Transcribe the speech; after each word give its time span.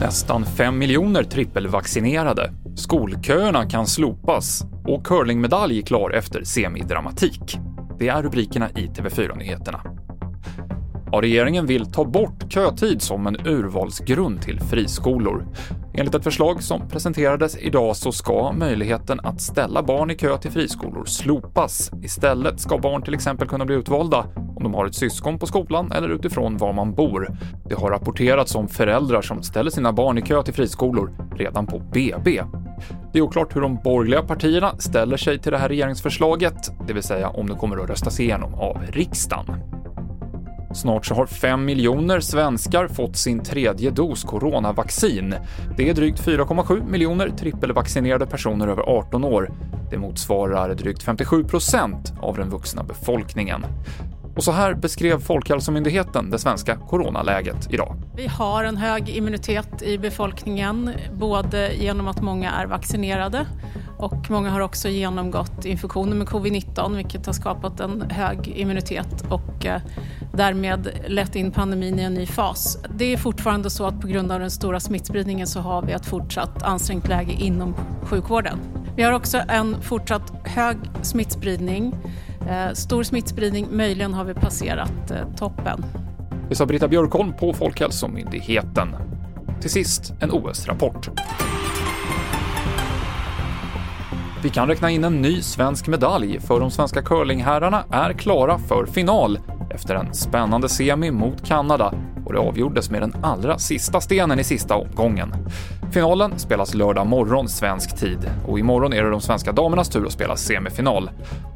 Nästan 0.00 0.44
5 0.44 0.78
miljoner 0.78 1.22
trippelvaccinerade. 1.22 2.52
Skolköerna 2.76 3.68
kan 3.68 3.86
slopas 3.86 4.62
och 4.84 5.06
curlingmedalj 5.06 5.82
klar 5.82 6.10
efter 6.10 6.44
semidramatik. 6.44 7.58
Det 7.98 8.08
är 8.08 8.22
rubrikerna 8.22 8.70
i 8.70 8.86
TV4-nyheterna. 8.86 9.80
Ja, 11.12 11.20
regeringen 11.22 11.66
vill 11.66 11.92
ta 11.92 12.04
bort 12.04 12.52
kötid 12.52 13.02
som 13.02 13.26
en 13.26 13.46
urvalsgrund 13.46 14.42
till 14.42 14.60
friskolor. 14.60 15.46
Enligt 15.98 16.14
ett 16.14 16.24
förslag 16.24 16.62
som 16.62 16.88
presenterades 16.88 17.58
idag 17.58 17.96
så 17.96 18.12
ska 18.12 18.52
möjligheten 18.52 19.20
att 19.20 19.40
ställa 19.40 19.82
barn 19.82 20.10
i 20.10 20.14
kö 20.14 20.38
till 20.38 20.50
friskolor 20.50 21.04
slopas. 21.04 21.90
Istället 22.02 22.60
ska 22.60 22.78
barn 22.78 23.02
till 23.02 23.14
exempel 23.14 23.48
kunna 23.48 23.64
bli 23.64 23.74
utvalda 23.74 24.24
om 24.56 24.62
de 24.62 24.74
har 24.74 24.86
ett 24.86 24.94
syskon 24.94 25.38
på 25.38 25.46
skolan 25.46 25.92
eller 25.92 26.08
utifrån 26.08 26.56
var 26.56 26.72
man 26.72 26.94
bor. 26.94 27.38
Det 27.68 27.74
har 27.74 27.90
rapporterats 27.90 28.54
om 28.54 28.68
föräldrar 28.68 29.22
som 29.22 29.42
ställer 29.42 29.70
sina 29.70 29.92
barn 29.92 30.18
i 30.18 30.22
kö 30.22 30.42
till 30.42 30.54
friskolor 30.54 31.10
redan 31.36 31.66
på 31.66 31.78
BB. 31.78 32.42
Det 33.12 33.18
är 33.18 33.22
oklart 33.22 33.56
hur 33.56 33.60
de 33.60 33.78
borgerliga 33.84 34.22
partierna 34.22 34.78
ställer 34.78 35.16
sig 35.16 35.38
till 35.38 35.52
det 35.52 35.58
här 35.58 35.68
regeringsförslaget, 35.68 36.72
det 36.86 36.92
vill 36.92 37.02
säga 37.02 37.28
om 37.28 37.48
det 37.48 37.54
kommer 37.54 37.76
att 37.76 37.90
röstas 37.90 38.20
igenom 38.20 38.54
av 38.54 38.82
riksdagen. 38.92 39.75
Snart 40.76 41.06
så 41.06 41.14
har 41.14 41.26
5 41.26 41.64
miljoner 41.64 42.20
svenskar 42.20 42.88
fått 42.88 43.16
sin 43.16 43.42
tredje 43.42 43.90
dos 43.90 44.24
coronavaccin. 44.24 45.34
Det 45.76 45.88
är 45.88 45.94
drygt 45.94 46.20
4,7 46.20 46.90
miljoner 46.90 47.28
trippelvaccinerade 47.28 48.26
personer 48.26 48.68
över 48.68 48.82
18 48.82 49.24
år. 49.24 49.50
Det 49.90 49.98
motsvarar 49.98 50.74
drygt 50.74 51.02
57 51.02 51.44
procent 51.44 52.12
av 52.20 52.36
den 52.36 52.50
vuxna 52.50 52.82
befolkningen. 52.82 53.64
Och 54.36 54.44
så 54.44 54.52
här 54.52 54.74
beskrev 54.74 55.20
Folkhälsomyndigheten 55.20 56.30
det 56.30 56.38
svenska 56.38 56.76
coronaläget 56.76 57.72
idag. 57.72 57.96
Vi 58.16 58.26
har 58.26 58.64
en 58.64 58.76
hög 58.76 59.08
immunitet 59.08 59.82
i 59.82 59.98
befolkningen, 59.98 60.90
både 61.12 61.74
genom 61.74 62.08
att 62.08 62.22
många 62.22 62.50
är 62.50 62.66
vaccinerade 62.66 63.46
och 63.98 64.30
många 64.30 64.50
har 64.50 64.60
också 64.60 64.88
genomgått 64.88 65.64
infektioner 65.64 66.16
med 66.16 66.26
covid-19 66.26 66.96
vilket 66.96 67.26
har 67.26 67.32
skapat 67.32 67.80
en 67.80 68.10
hög 68.10 68.48
immunitet 68.48 69.24
och 69.30 69.66
eh, 69.66 69.80
därmed 70.36 70.88
lett 71.06 71.36
in 71.36 71.50
pandemin 71.50 71.98
i 71.98 72.02
en 72.02 72.14
ny 72.14 72.26
fas. 72.26 72.78
Det 72.96 73.12
är 73.12 73.16
fortfarande 73.16 73.70
så 73.70 73.86
att 73.86 74.00
på 74.00 74.06
grund 74.06 74.32
av 74.32 74.40
den 74.40 74.50
stora 74.50 74.80
smittspridningen 74.80 75.46
så 75.46 75.60
har 75.60 75.82
vi 75.82 75.92
ett 75.92 76.06
fortsatt 76.06 76.62
ansträngt 76.62 77.08
läge 77.08 77.32
inom 77.32 77.74
sjukvården. 78.02 78.58
Vi 78.96 79.02
har 79.02 79.12
också 79.12 79.42
en 79.48 79.82
fortsatt 79.82 80.32
hög 80.44 80.76
smittspridning, 81.02 81.94
eh, 82.48 82.72
stor 82.72 83.02
smittspridning, 83.02 83.66
möjligen 83.70 84.14
har 84.14 84.24
vi 84.24 84.34
passerat 84.34 85.10
eh, 85.10 85.16
toppen. 85.36 85.84
Det 86.48 86.54
sa 86.54 86.66
Britta 86.66 86.88
Björkholm 86.88 87.32
på 87.32 87.52
Folkhälsomyndigheten. 87.52 88.88
Till 89.60 89.70
sist 89.70 90.12
en 90.20 90.30
OS-rapport. 90.30 91.10
Vi 94.42 94.50
kan 94.50 94.68
räkna 94.68 94.90
in 94.90 95.04
en 95.04 95.22
ny 95.22 95.42
svensk 95.42 95.86
medalj, 95.86 96.40
för 96.40 96.60
de 96.60 96.70
svenska 96.70 97.02
curlingherrarna 97.02 97.84
är 97.90 98.12
klara 98.12 98.58
för 98.58 98.86
final 98.86 99.38
efter 99.76 99.94
en 99.94 100.14
spännande 100.14 100.68
semi 100.68 101.10
mot 101.10 101.46
Kanada 101.46 101.94
och 102.24 102.32
det 102.32 102.38
avgjordes 102.38 102.90
med 102.90 103.02
den 103.02 103.14
allra 103.22 103.58
sista 103.58 104.00
stenen 104.00 104.40
i 104.40 104.44
sista 104.44 104.74
omgången. 104.74 105.34
Finalen 105.92 106.38
spelas 106.38 106.74
lördag 106.74 107.06
morgon 107.06 107.48
svensk 107.48 107.96
tid 107.96 108.30
och 108.46 108.58
imorgon 108.58 108.92
är 108.92 109.02
det 109.02 109.10
de 109.10 109.20
svenska 109.20 109.52
damernas 109.52 109.88
tur 109.88 110.06
att 110.06 110.12
spela 110.12 110.36
semifinal. 110.36 111.10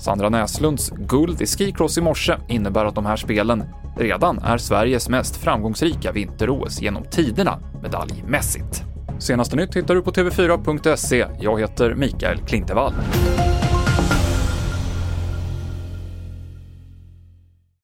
Sandra 0.00 0.28
Näslunds 0.28 0.90
guld 0.90 1.42
i 1.42 1.46
skicross 1.46 1.98
i 1.98 2.00
morse 2.00 2.36
innebär 2.48 2.84
att 2.84 2.94
de 2.94 3.06
här 3.06 3.16
spelen 3.16 3.64
redan 3.96 4.38
är 4.38 4.58
Sveriges 4.58 5.08
mest 5.08 5.36
framgångsrika 5.36 6.12
vinter-OS 6.12 6.82
genom 6.82 7.04
tiderna 7.04 7.58
medaljmässigt. 7.82 8.84
Senaste 9.18 9.56
nytt 9.56 9.76
hittar 9.76 9.94
du 9.94 10.02
på 10.02 10.10
tv4.se. 10.10 11.26
Jag 11.40 11.60
heter 11.60 11.94
Mikael 11.94 12.38
Klintevall. 12.38 12.92